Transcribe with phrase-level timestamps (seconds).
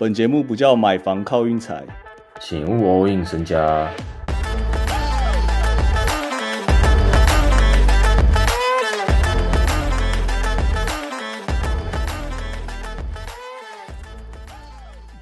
[0.00, 1.84] 本节目不叫买房靠运财，
[2.40, 3.92] 请勿 all in 身家。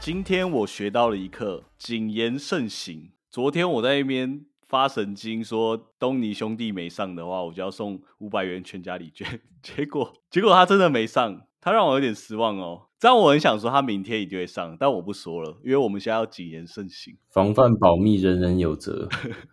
[0.00, 3.10] 今天我学到了一课，谨言慎行。
[3.28, 9.38] 昨天我在那边发神经说东尼兄弟没上的话，我就要送五百元全家礼券。
[9.62, 12.88] 结果结果他真的没上，他让我有点失望哦。
[12.98, 17.16] 这样我很想说他明天一定会上，但我不说了，因为我们现在要谨言慎行。
[17.30, 19.08] 防范保密，人人有责。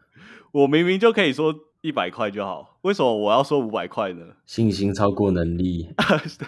[0.51, 4.25] 我明明就可以说一百块就好，为什么我要说五百块呢？
[4.47, 5.87] 信心超过能力。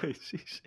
[0.01, 0.61] 对，信心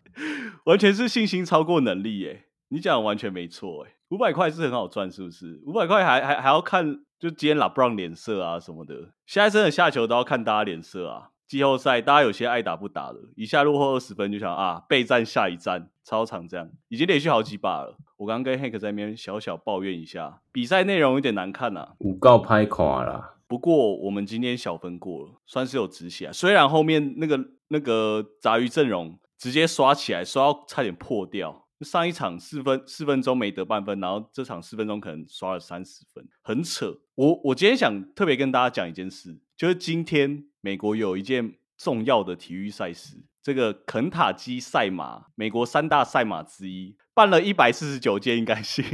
[0.64, 2.44] 完全是信心超过能力耶。
[2.68, 5.60] 你讲完全没错哎，五百块是很好赚，是不是？
[5.66, 9.12] 五百块还还还要看，就今天拉布朗脸色啊什么的。
[9.26, 11.30] 现在真的下球都要看大家脸色啊。
[11.54, 17.96] 季后赛大家有些爱打不打的，一下落后二十分就想啊备战下一站，超长这样，已经连续好几把了。
[18.16, 23.36] 我刚刚跟 Hank 在那边小小抱怨一下，比赛内容有点难看呐，五告拍垮了。
[23.46, 26.32] 不过我们今天小分过了，算是有直起来。
[26.32, 27.38] 虽然后面那个
[27.68, 31.63] 那个杂鱼阵容直接刷起来，刷到差点破掉。
[31.80, 37.00] 上一场四分四分钟没得半分，然后这场四分钟可能刷了三十分，很扯。
[37.16, 48.84] 我我今天想特别跟大家讲一件事，就是今天美国有一件重要的体育赛事，这个肯塔基赛马，美国三大赛马之一，办了一百四十九届，应该信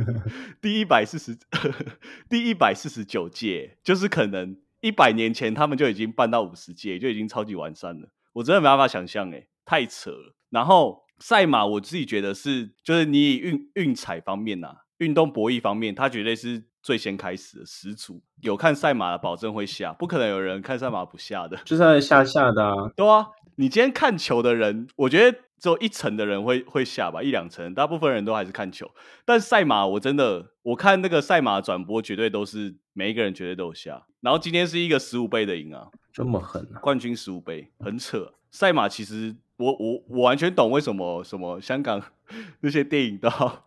[0.60, 1.36] 第一百四十
[2.28, 8.10] 第一百四十九届，就是可能一百年前他们就已经办到五十届，就已经超级完善了。
[8.34, 10.36] 我真的没办法想象，哎，太扯了。
[10.50, 11.02] 然后。
[11.20, 18.22] 赛马，我自己觉得是，就是你以运运彩方面呐，运动博弈方面，它绝对是最先开始的始祖。
[18.40, 22.74] 有看赛马的，保证会下，不可能有人看赛马不下的，就算下下的啊。
[22.96, 28.90] 对啊，你今天看球的人，我觉得只有一层的人会会下吧，一两层，大部分人都还是看球。
[29.26, 34.06] 但赛马，我真的我看那个赛马转播，绝对都是每一个人绝对都有下。
[34.22, 36.80] 然后今天是一个十五倍的赢啊，这么狠啊！
[36.80, 38.32] 冠军十五倍，很扯。
[38.50, 39.36] 赛马其实。
[39.60, 42.02] 我我我完全懂为什么什么香港
[42.60, 43.64] 那些电影都要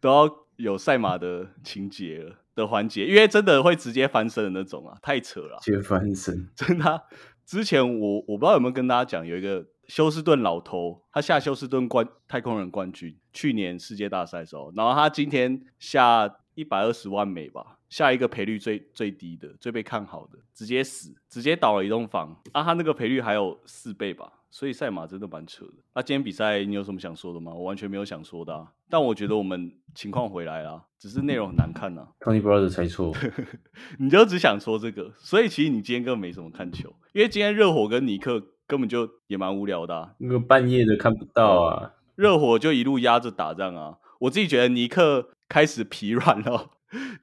[0.00, 5.58] 都要有赛马的情节的环节，因为真的会直接翻身的那种啊，太扯了！
[5.60, 7.02] 直接翻身，真的。
[7.44, 22.62] 之前我我不知道有没有跟大家讲，有一个休斯顿老头，他下休斯顿冠太空人冠军，去年世界大赛的时候，然后他今天下一百二十万美吧，下一个赔率最最低的、最被看好的，直接死，直接倒了一栋房啊！
[22.62, 24.32] 他那个赔率还有四倍吧。
[24.50, 25.74] 所以赛马真的蛮扯的。
[25.94, 27.52] 那今天比赛你有什么想说的吗？
[27.52, 28.66] 我完全没有想说的。
[28.88, 32.08] 但我觉得我们情况回来了，只是内容很难看呐。
[32.20, 33.14] Tony Brother 猜错，
[34.00, 35.12] 你就只想说这个。
[35.18, 40.14] 所以其实你今天根本没什么看球，因为今天热火跟尼克根本就也蛮无聊的。
[40.18, 41.92] 那个半夜的看不到啊。
[42.14, 43.98] 热火就一路压着打仗啊。
[44.20, 46.70] 我自己觉得尼克开始疲软了，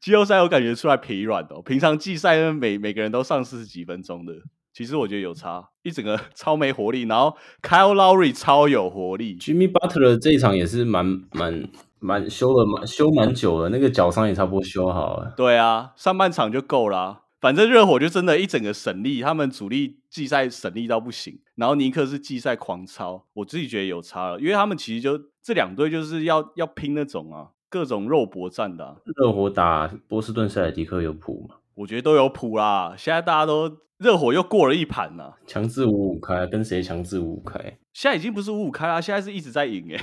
[0.02, 1.62] 季后赛我感觉出来疲软的。
[1.62, 4.34] 平常季赛每每个人都上四十几分钟的。
[4.72, 11.68] 其实我觉得有差，一整个 超没活力，然后 Kyle Lowry 超有活力，Jimmy Butler 这一场也是蛮蛮
[12.00, 15.34] 蛮修了蛮修蛮久了，那个脚伤也差不多修好了。
[15.36, 29.02] 对啊，上半场就够了，反正热火就真的一整个省力，他们主力季赛省力到不行，然后尼克是季赛狂超，我自己觉得有差了，因为他们其实就这两队就是要要拼那种啊，各种肉搏战的。
[29.16, 31.56] 热火打波士顿塞尔迪克有谱吗？
[31.76, 33.78] 我觉得都有谱啦，现在大家都。
[34.00, 37.60] 热火又过了一盘呢，强制五五开，跟谁强制五五开？
[37.92, 39.98] 现在已经不是五五开啦，现在是一直在赢哎，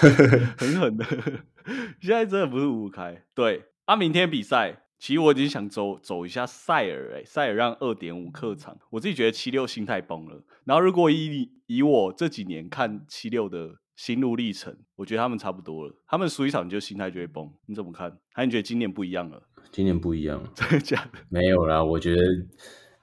[0.56, 1.04] 狠狠的。
[2.00, 3.22] 现在真的不是五五开。
[3.34, 10.42] 对，啊，明天比赛，其实我已经想走走一下塞尔哎，塞尔让二点五客场，我自己觉得七六心态崩了。
[10.64, 17.48] 然后如果以以我这几年看七六的心路历程，我觉得他们差不多了，他们输一场你就心态就会崩。
[17.66, 18.12] 你怎么看？
[18.32, 19.40] 还是觉得今年不一样了？
[19.70, 21.20] 今年不一样， 真的假的？
[21.30, 22.22] 没有啦，我觉得。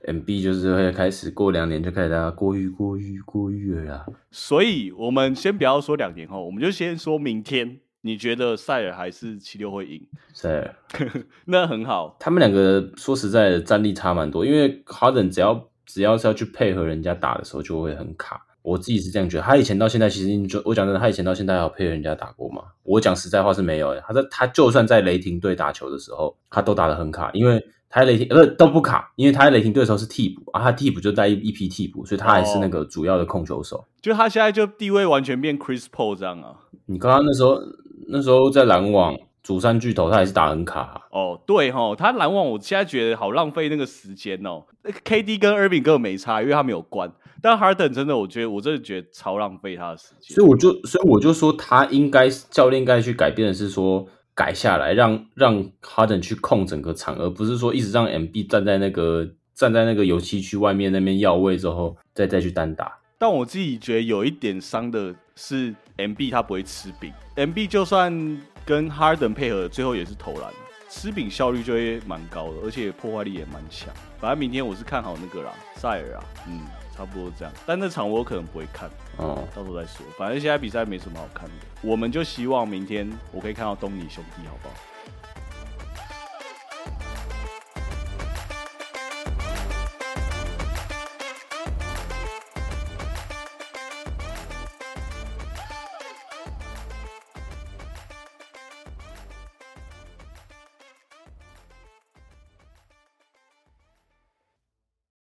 [0.06, 10.06] M B 就是会开始过两年就开始大家过誉过誉过誉了啦，所以我们先不要说两年后，我们就先说明天，你觉得塞尔还是七六会赢？
[10.34, 10.76] 塞尔，
[11.47, 12.18] 那很好。
[12.20, 18.46] 他们两个说实在的战力差蛮多，因为哈登只要只要是要去配合人家打的时候就会很卡。
[18.61, 22.64] 我自己是这样觉得，他以前到现在其实你就我讲真的，他以前到现在有配合人家打过吗？
[22.84, 24.02] 我讲实在话是没有的。
[24.08, 27.64] 他在他就算在雷霆队打球的时候，他都打得很卡，因为。
[27.91, 33.84] 他雷霆呃都不卡，因为他在雷霆队的时候是替补啊，他替补就带一一批替补，所以他还是那个主要的控球手。
[34.00, 36.53] 就他现在就地位完全变 Chris Paul 这样啊。
[36.85, 37.59] 你刚刚那时候
[38.08, 41.08] 那时候在篮网主三巨头，他也是打很卡。
[41.09, 44.66] 哦，对哈，他篮网我现在觉得好浪费那个时间哦。
[44.84, 47.11] KD 跟 Irving 根本没差，因为他没有关。
[47.41, 50.36] 但 Harden 真的，我觉得我真的觉得超浪费他的时间。
[50.36, 63.00] 所以我就，所以我就说，他应该教练应该去改变的是说改下来，让让 Harden 去控整个场，而不是说一直让 MB 站在那个站在那个油漆区外面那边要位之后，再再去单打。
[63.18, 70.44] 但我自己觉得有一点伤的是 MB 他不会吃饼，MB 就算跟 Harden 配合，最后也是投篮，
[70.90, 73.94] 吃饼效率就会蛮高的，而且破坏力也蛮强。
[74.20, 76.62] 反正明天我是看好那个啦，塞尔啊，嗯，
[76.99, 77.53] 差不多这样。
[77.66, 80.05] 但那场我可能不会看，哦，到时候再说。
[80.17, 84.75] 反正现在比赛没什么好看的，我们就希望明天我可以看到东尼兄弟，好不好？